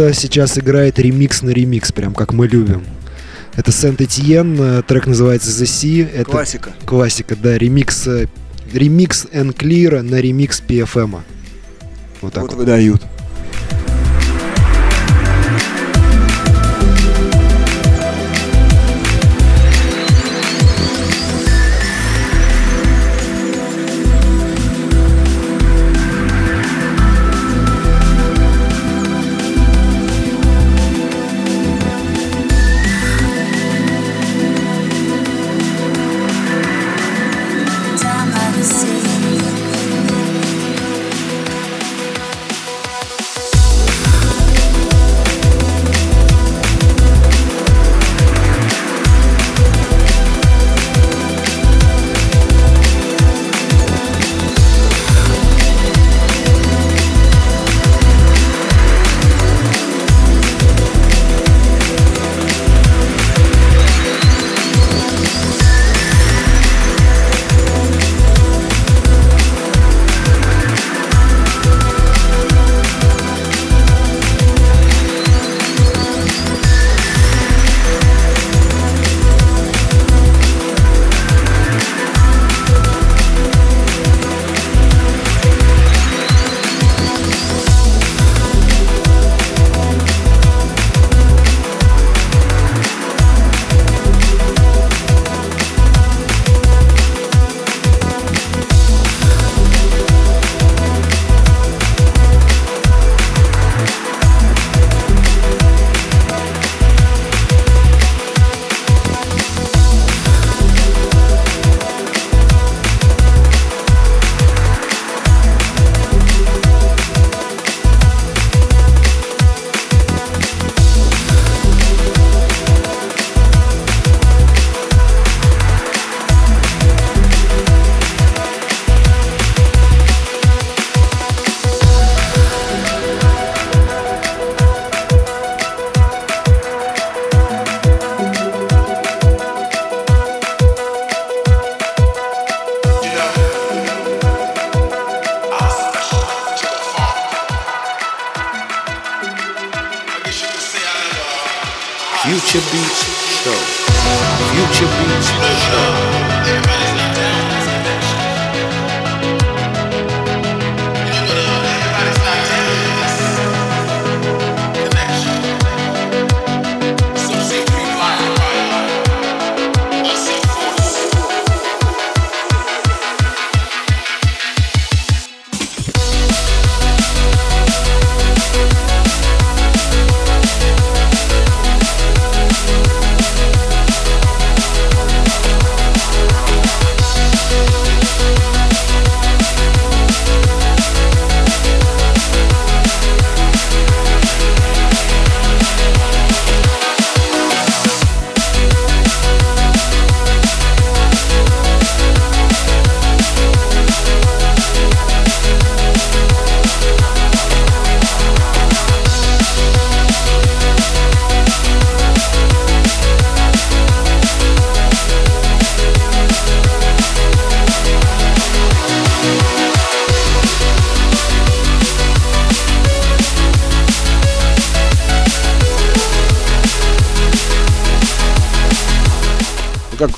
А 0.00 0.04
это 0.04 0.14
сейчас 0.14 0.56
играет 0.58 0.98
ремикс 0.98 1.42
на 1.42 1.50
ремикс, 1.50 1.92
прям 1.92 2.14
как 2.14 2.32
мы 2.32 2.48
любим. 2.48 2.84
Это 3.54 3.70
Сент-Этьен, 3.70 4.82
трек 4.84 5.06
называется 5.06 5.50
The 5.50 5.66
Sea. 5.66 6.10
Это 6.10 6.30
Классика. 6.30 6.72
классика, 6.86 7.36
да, 7.36 7.58
ремикс, 7.58 8.06
э, 8.06 8.26
ремикс 8.72 9.26
Энклира 9.30 10.00
на 10.00 10.16
ремикс 10.16 10.62
PFM. 10.66 11.20
Вот 12.22 12.32
так 12.32 12.42
Вот 12.42 12.52
вот. 12.52 12.58
выдают. 12.60 13.02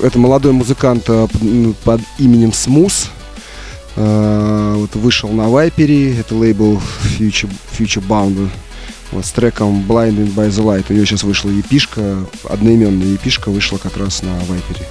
Это 0.03 0.19
молодой 0.19 0.51
музыкант 0.51 1.05
э, 1.07 1.27
под, 1.83 2.01
именем 2.19 2.53
Смус. 2.53 3.09
Э, 3.95 4.75
вот 4.77 4.95
вышел 4.95 5.29
на 5.29 5.49
Вайпере, 5.49 6.17
это 6.19 6.35
лейбл 6.35 6.81
Future, 7.17 7.49
Future 7.77 8.05
Bound. 8.05 8.49
Вот, 9.11 9.25
с 9.25 9.31
треком 9.31 9.85
Blinded 9.87 10.33
by 10.33 10.49
the 10.49 10.63
Light. 10.63 10.85
У 10.89 10.93
него 10.93 11.05
сейчас 11.05 11.23
вышла 11.23 11.49
епишка, 11.49 12.17
одноименная 12.49 13.07
епишка 13.07 13.49
вышла 13.49 13.77
как 13.77 13.97
раз 13.97 14.23
на 14.23 14.35
Вайпере. 14.47 14.85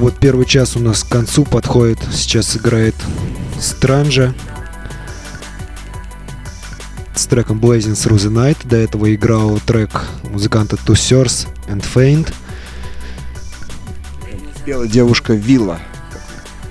Вот, 0.00 0.16
первый 0.18 0.46
час 0.46 0.76
у 0.76 0.80
нас 0.80 1.04
к 1.04 1.08
концу 1.08 1.44
подходит. 1.44 1.98
Сейчас 2.10 2.56
играет 2.56 2.94
Странжа 3.60 4.34
с 7.14 7.26
треком 7.26 7.60
Blazing 7.60 7.92
Through 7.92 8.16
the 8.16 8.30
Night. 8.30 8.56
До 8.64 8.76
этого 8.76 9.14
играл 9.14 9.60
трек 9.60 9.90
музыканта 10.24 10.76
Two 10.76 10.94
Sirs 10.94 11.46
and 11.68 11.84
Faint. 11.94 12.32
Пела 14.64 14.88
девушка 14.88 15.34
Вилла. 15.34 15.78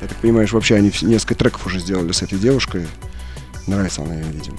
Я 0.02 0.08
так 0.08 0.18
понимаешь, 0.18 0.52
вообще 0.52 0.76
они 0.76 0.92
несколько 1.04 1.36
треков 1.36 1.68
уже 1.68 1.80
сделали 1.80 2.12
с 2.12 2.24
этой 2.24 2.40
девушкой. 2.40 2.88
Нравится 3.68 4.02
она 4.02 4.20
им, 4.20 4.32
видимо. 4.32 4.58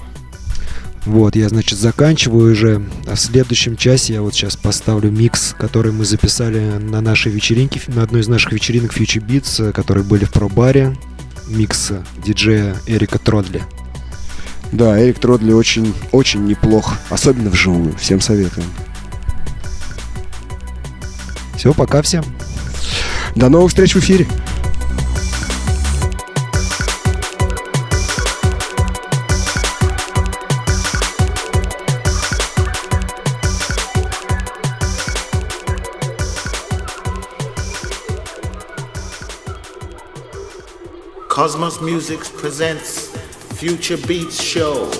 Вот, 1.06 1.34
я, 1.34 1.48
значит, 1.48 1.76
заканчиваю 1.76 2.52
уже. 2.52 2.86
А 3.10 3.16
в 3.16 3.20
следующем 3.20 3.76
часе 3.76 4.12
я 4.14 4.22
вот 4.22 4.34
сейчас 4.34 4.54
поставлю 4.54 5.10
микс, 5.10 5.52
который 5.58 5.90
мы 5.90 6.04
записали 6.04 6.60
на 6.78 7.00
нашей 7.00 7.32
вечеринке, 7.32 7.80
на 7.88 8.04
одной 8.04 8.20
из 8.20 8.28
наших 8.28 8.52
вечеринок 8.52 8.96
Future 8.96 9.20
Beats, 9.20 9.70
э, 9.70 9.72
которые 9.72 10.04
были 10.04 10.24
в 10.24 10.30
пробаре. 10.30 10.96
Микс 11.48 11.90
э, 11.90 12.04
диджея 12.24 12.76
Эрика 12.86 13.18
Тродли. 13.18 13.64
Да, 14.70 14.96
Эрик 15.02 15.18
Тродли 15.18 15.50
очень, 15.52 15.92
очень 16.12 16.44
неплох. 16.44 16.94
Особенно 17.08 17.50
вживую. 17.50 17.96
Всем 17.96 18.20
советуем. 18.20 18.68
Все, 21.56 21.74
пока 21.74 22.02
всем. 22.02 22.24
До 23.34 23.48
новых 23.48 23.70
встреч 23.70 23.96
в 23.96 23.98
эфире. 23.98 24.28
Cosmos 41.40 41.80
Music 41.80 42.20
presents 42.36 43.16
Future 43.58 43.96
Beats 44.06 44.42
Show. 44.42 44.90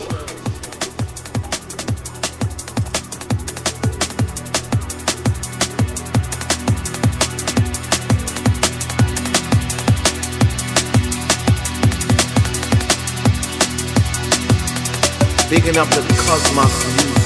Bigging 15.51 15.77
up 15.77 15.89
the 15.91 16.01
Cosmos 16.25 16.87
Music. 16.87 17.20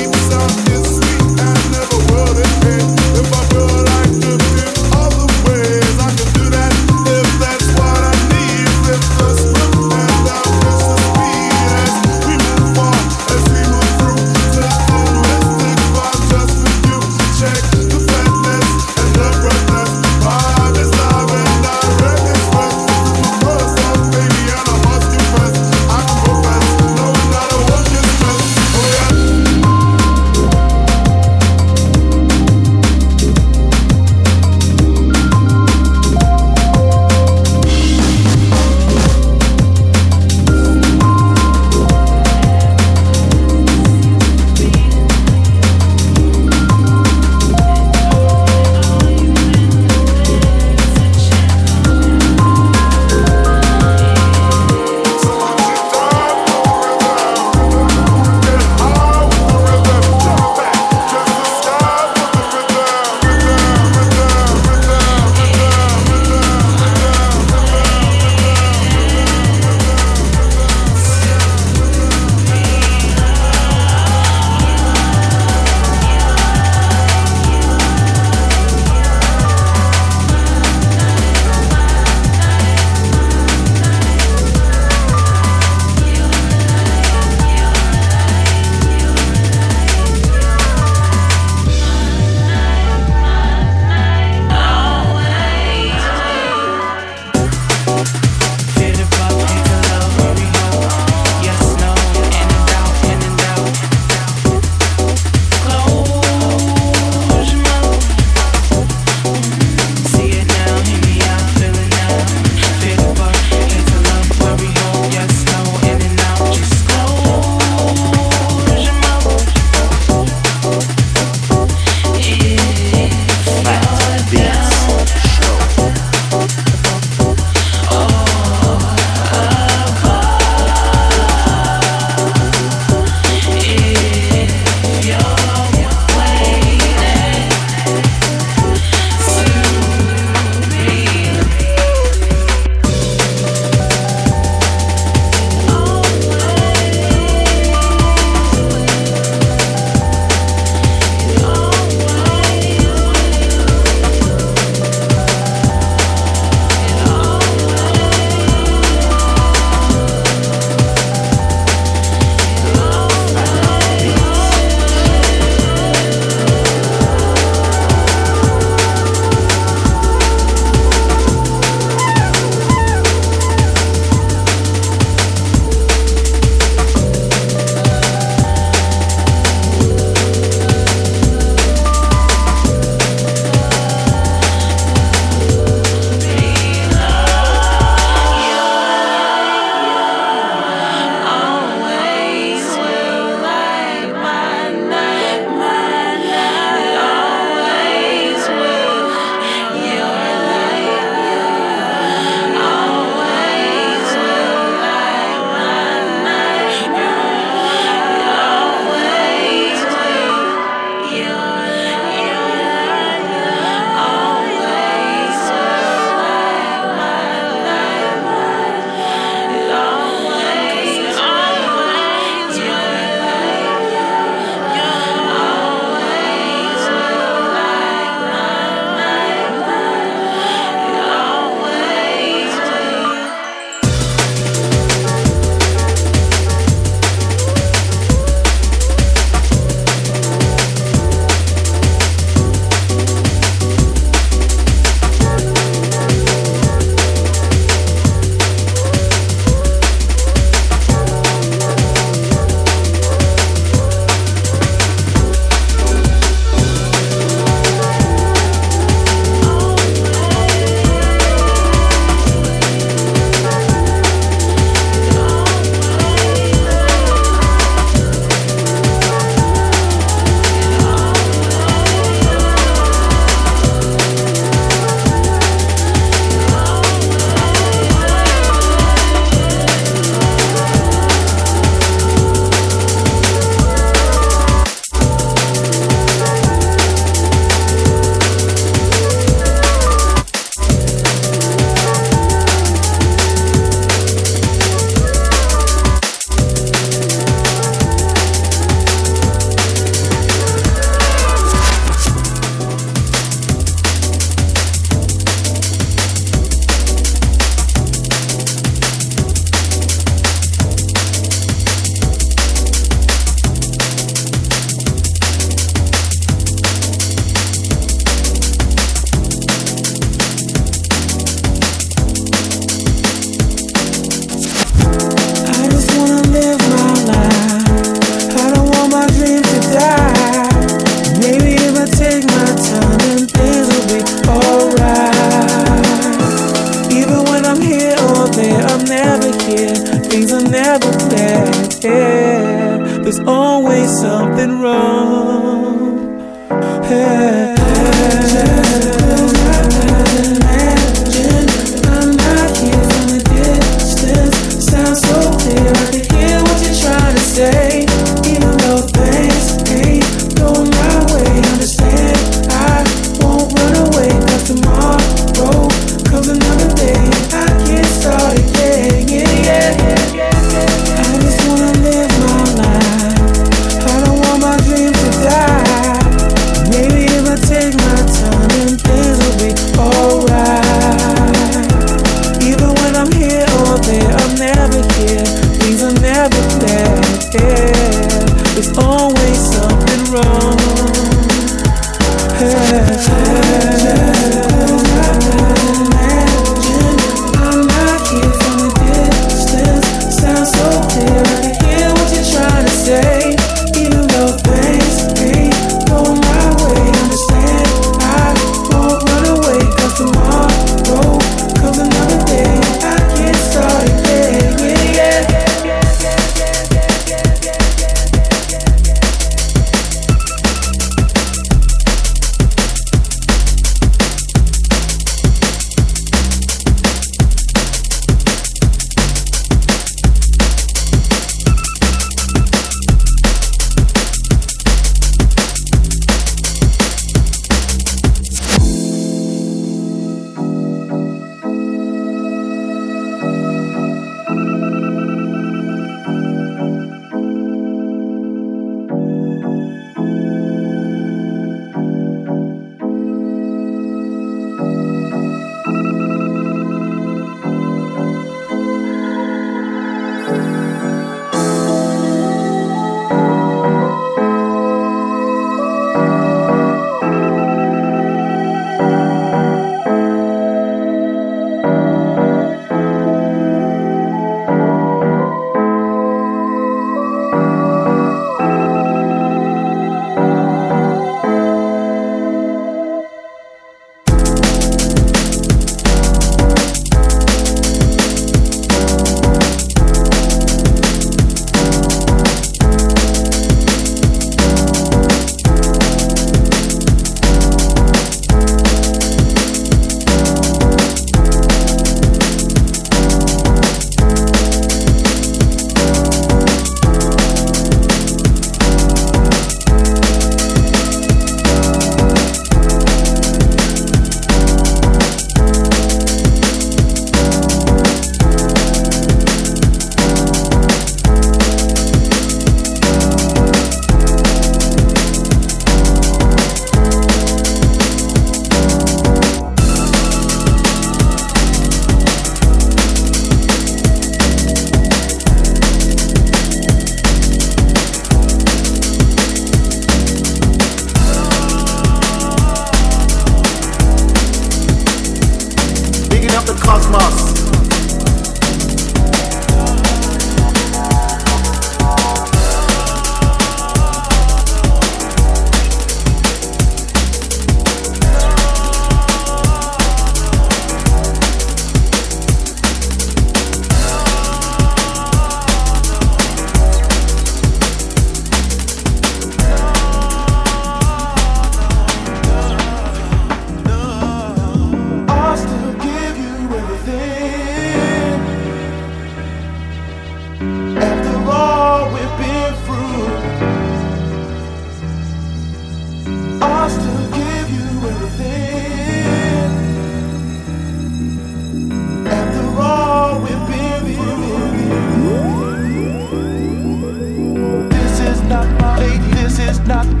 not 599.71 600.00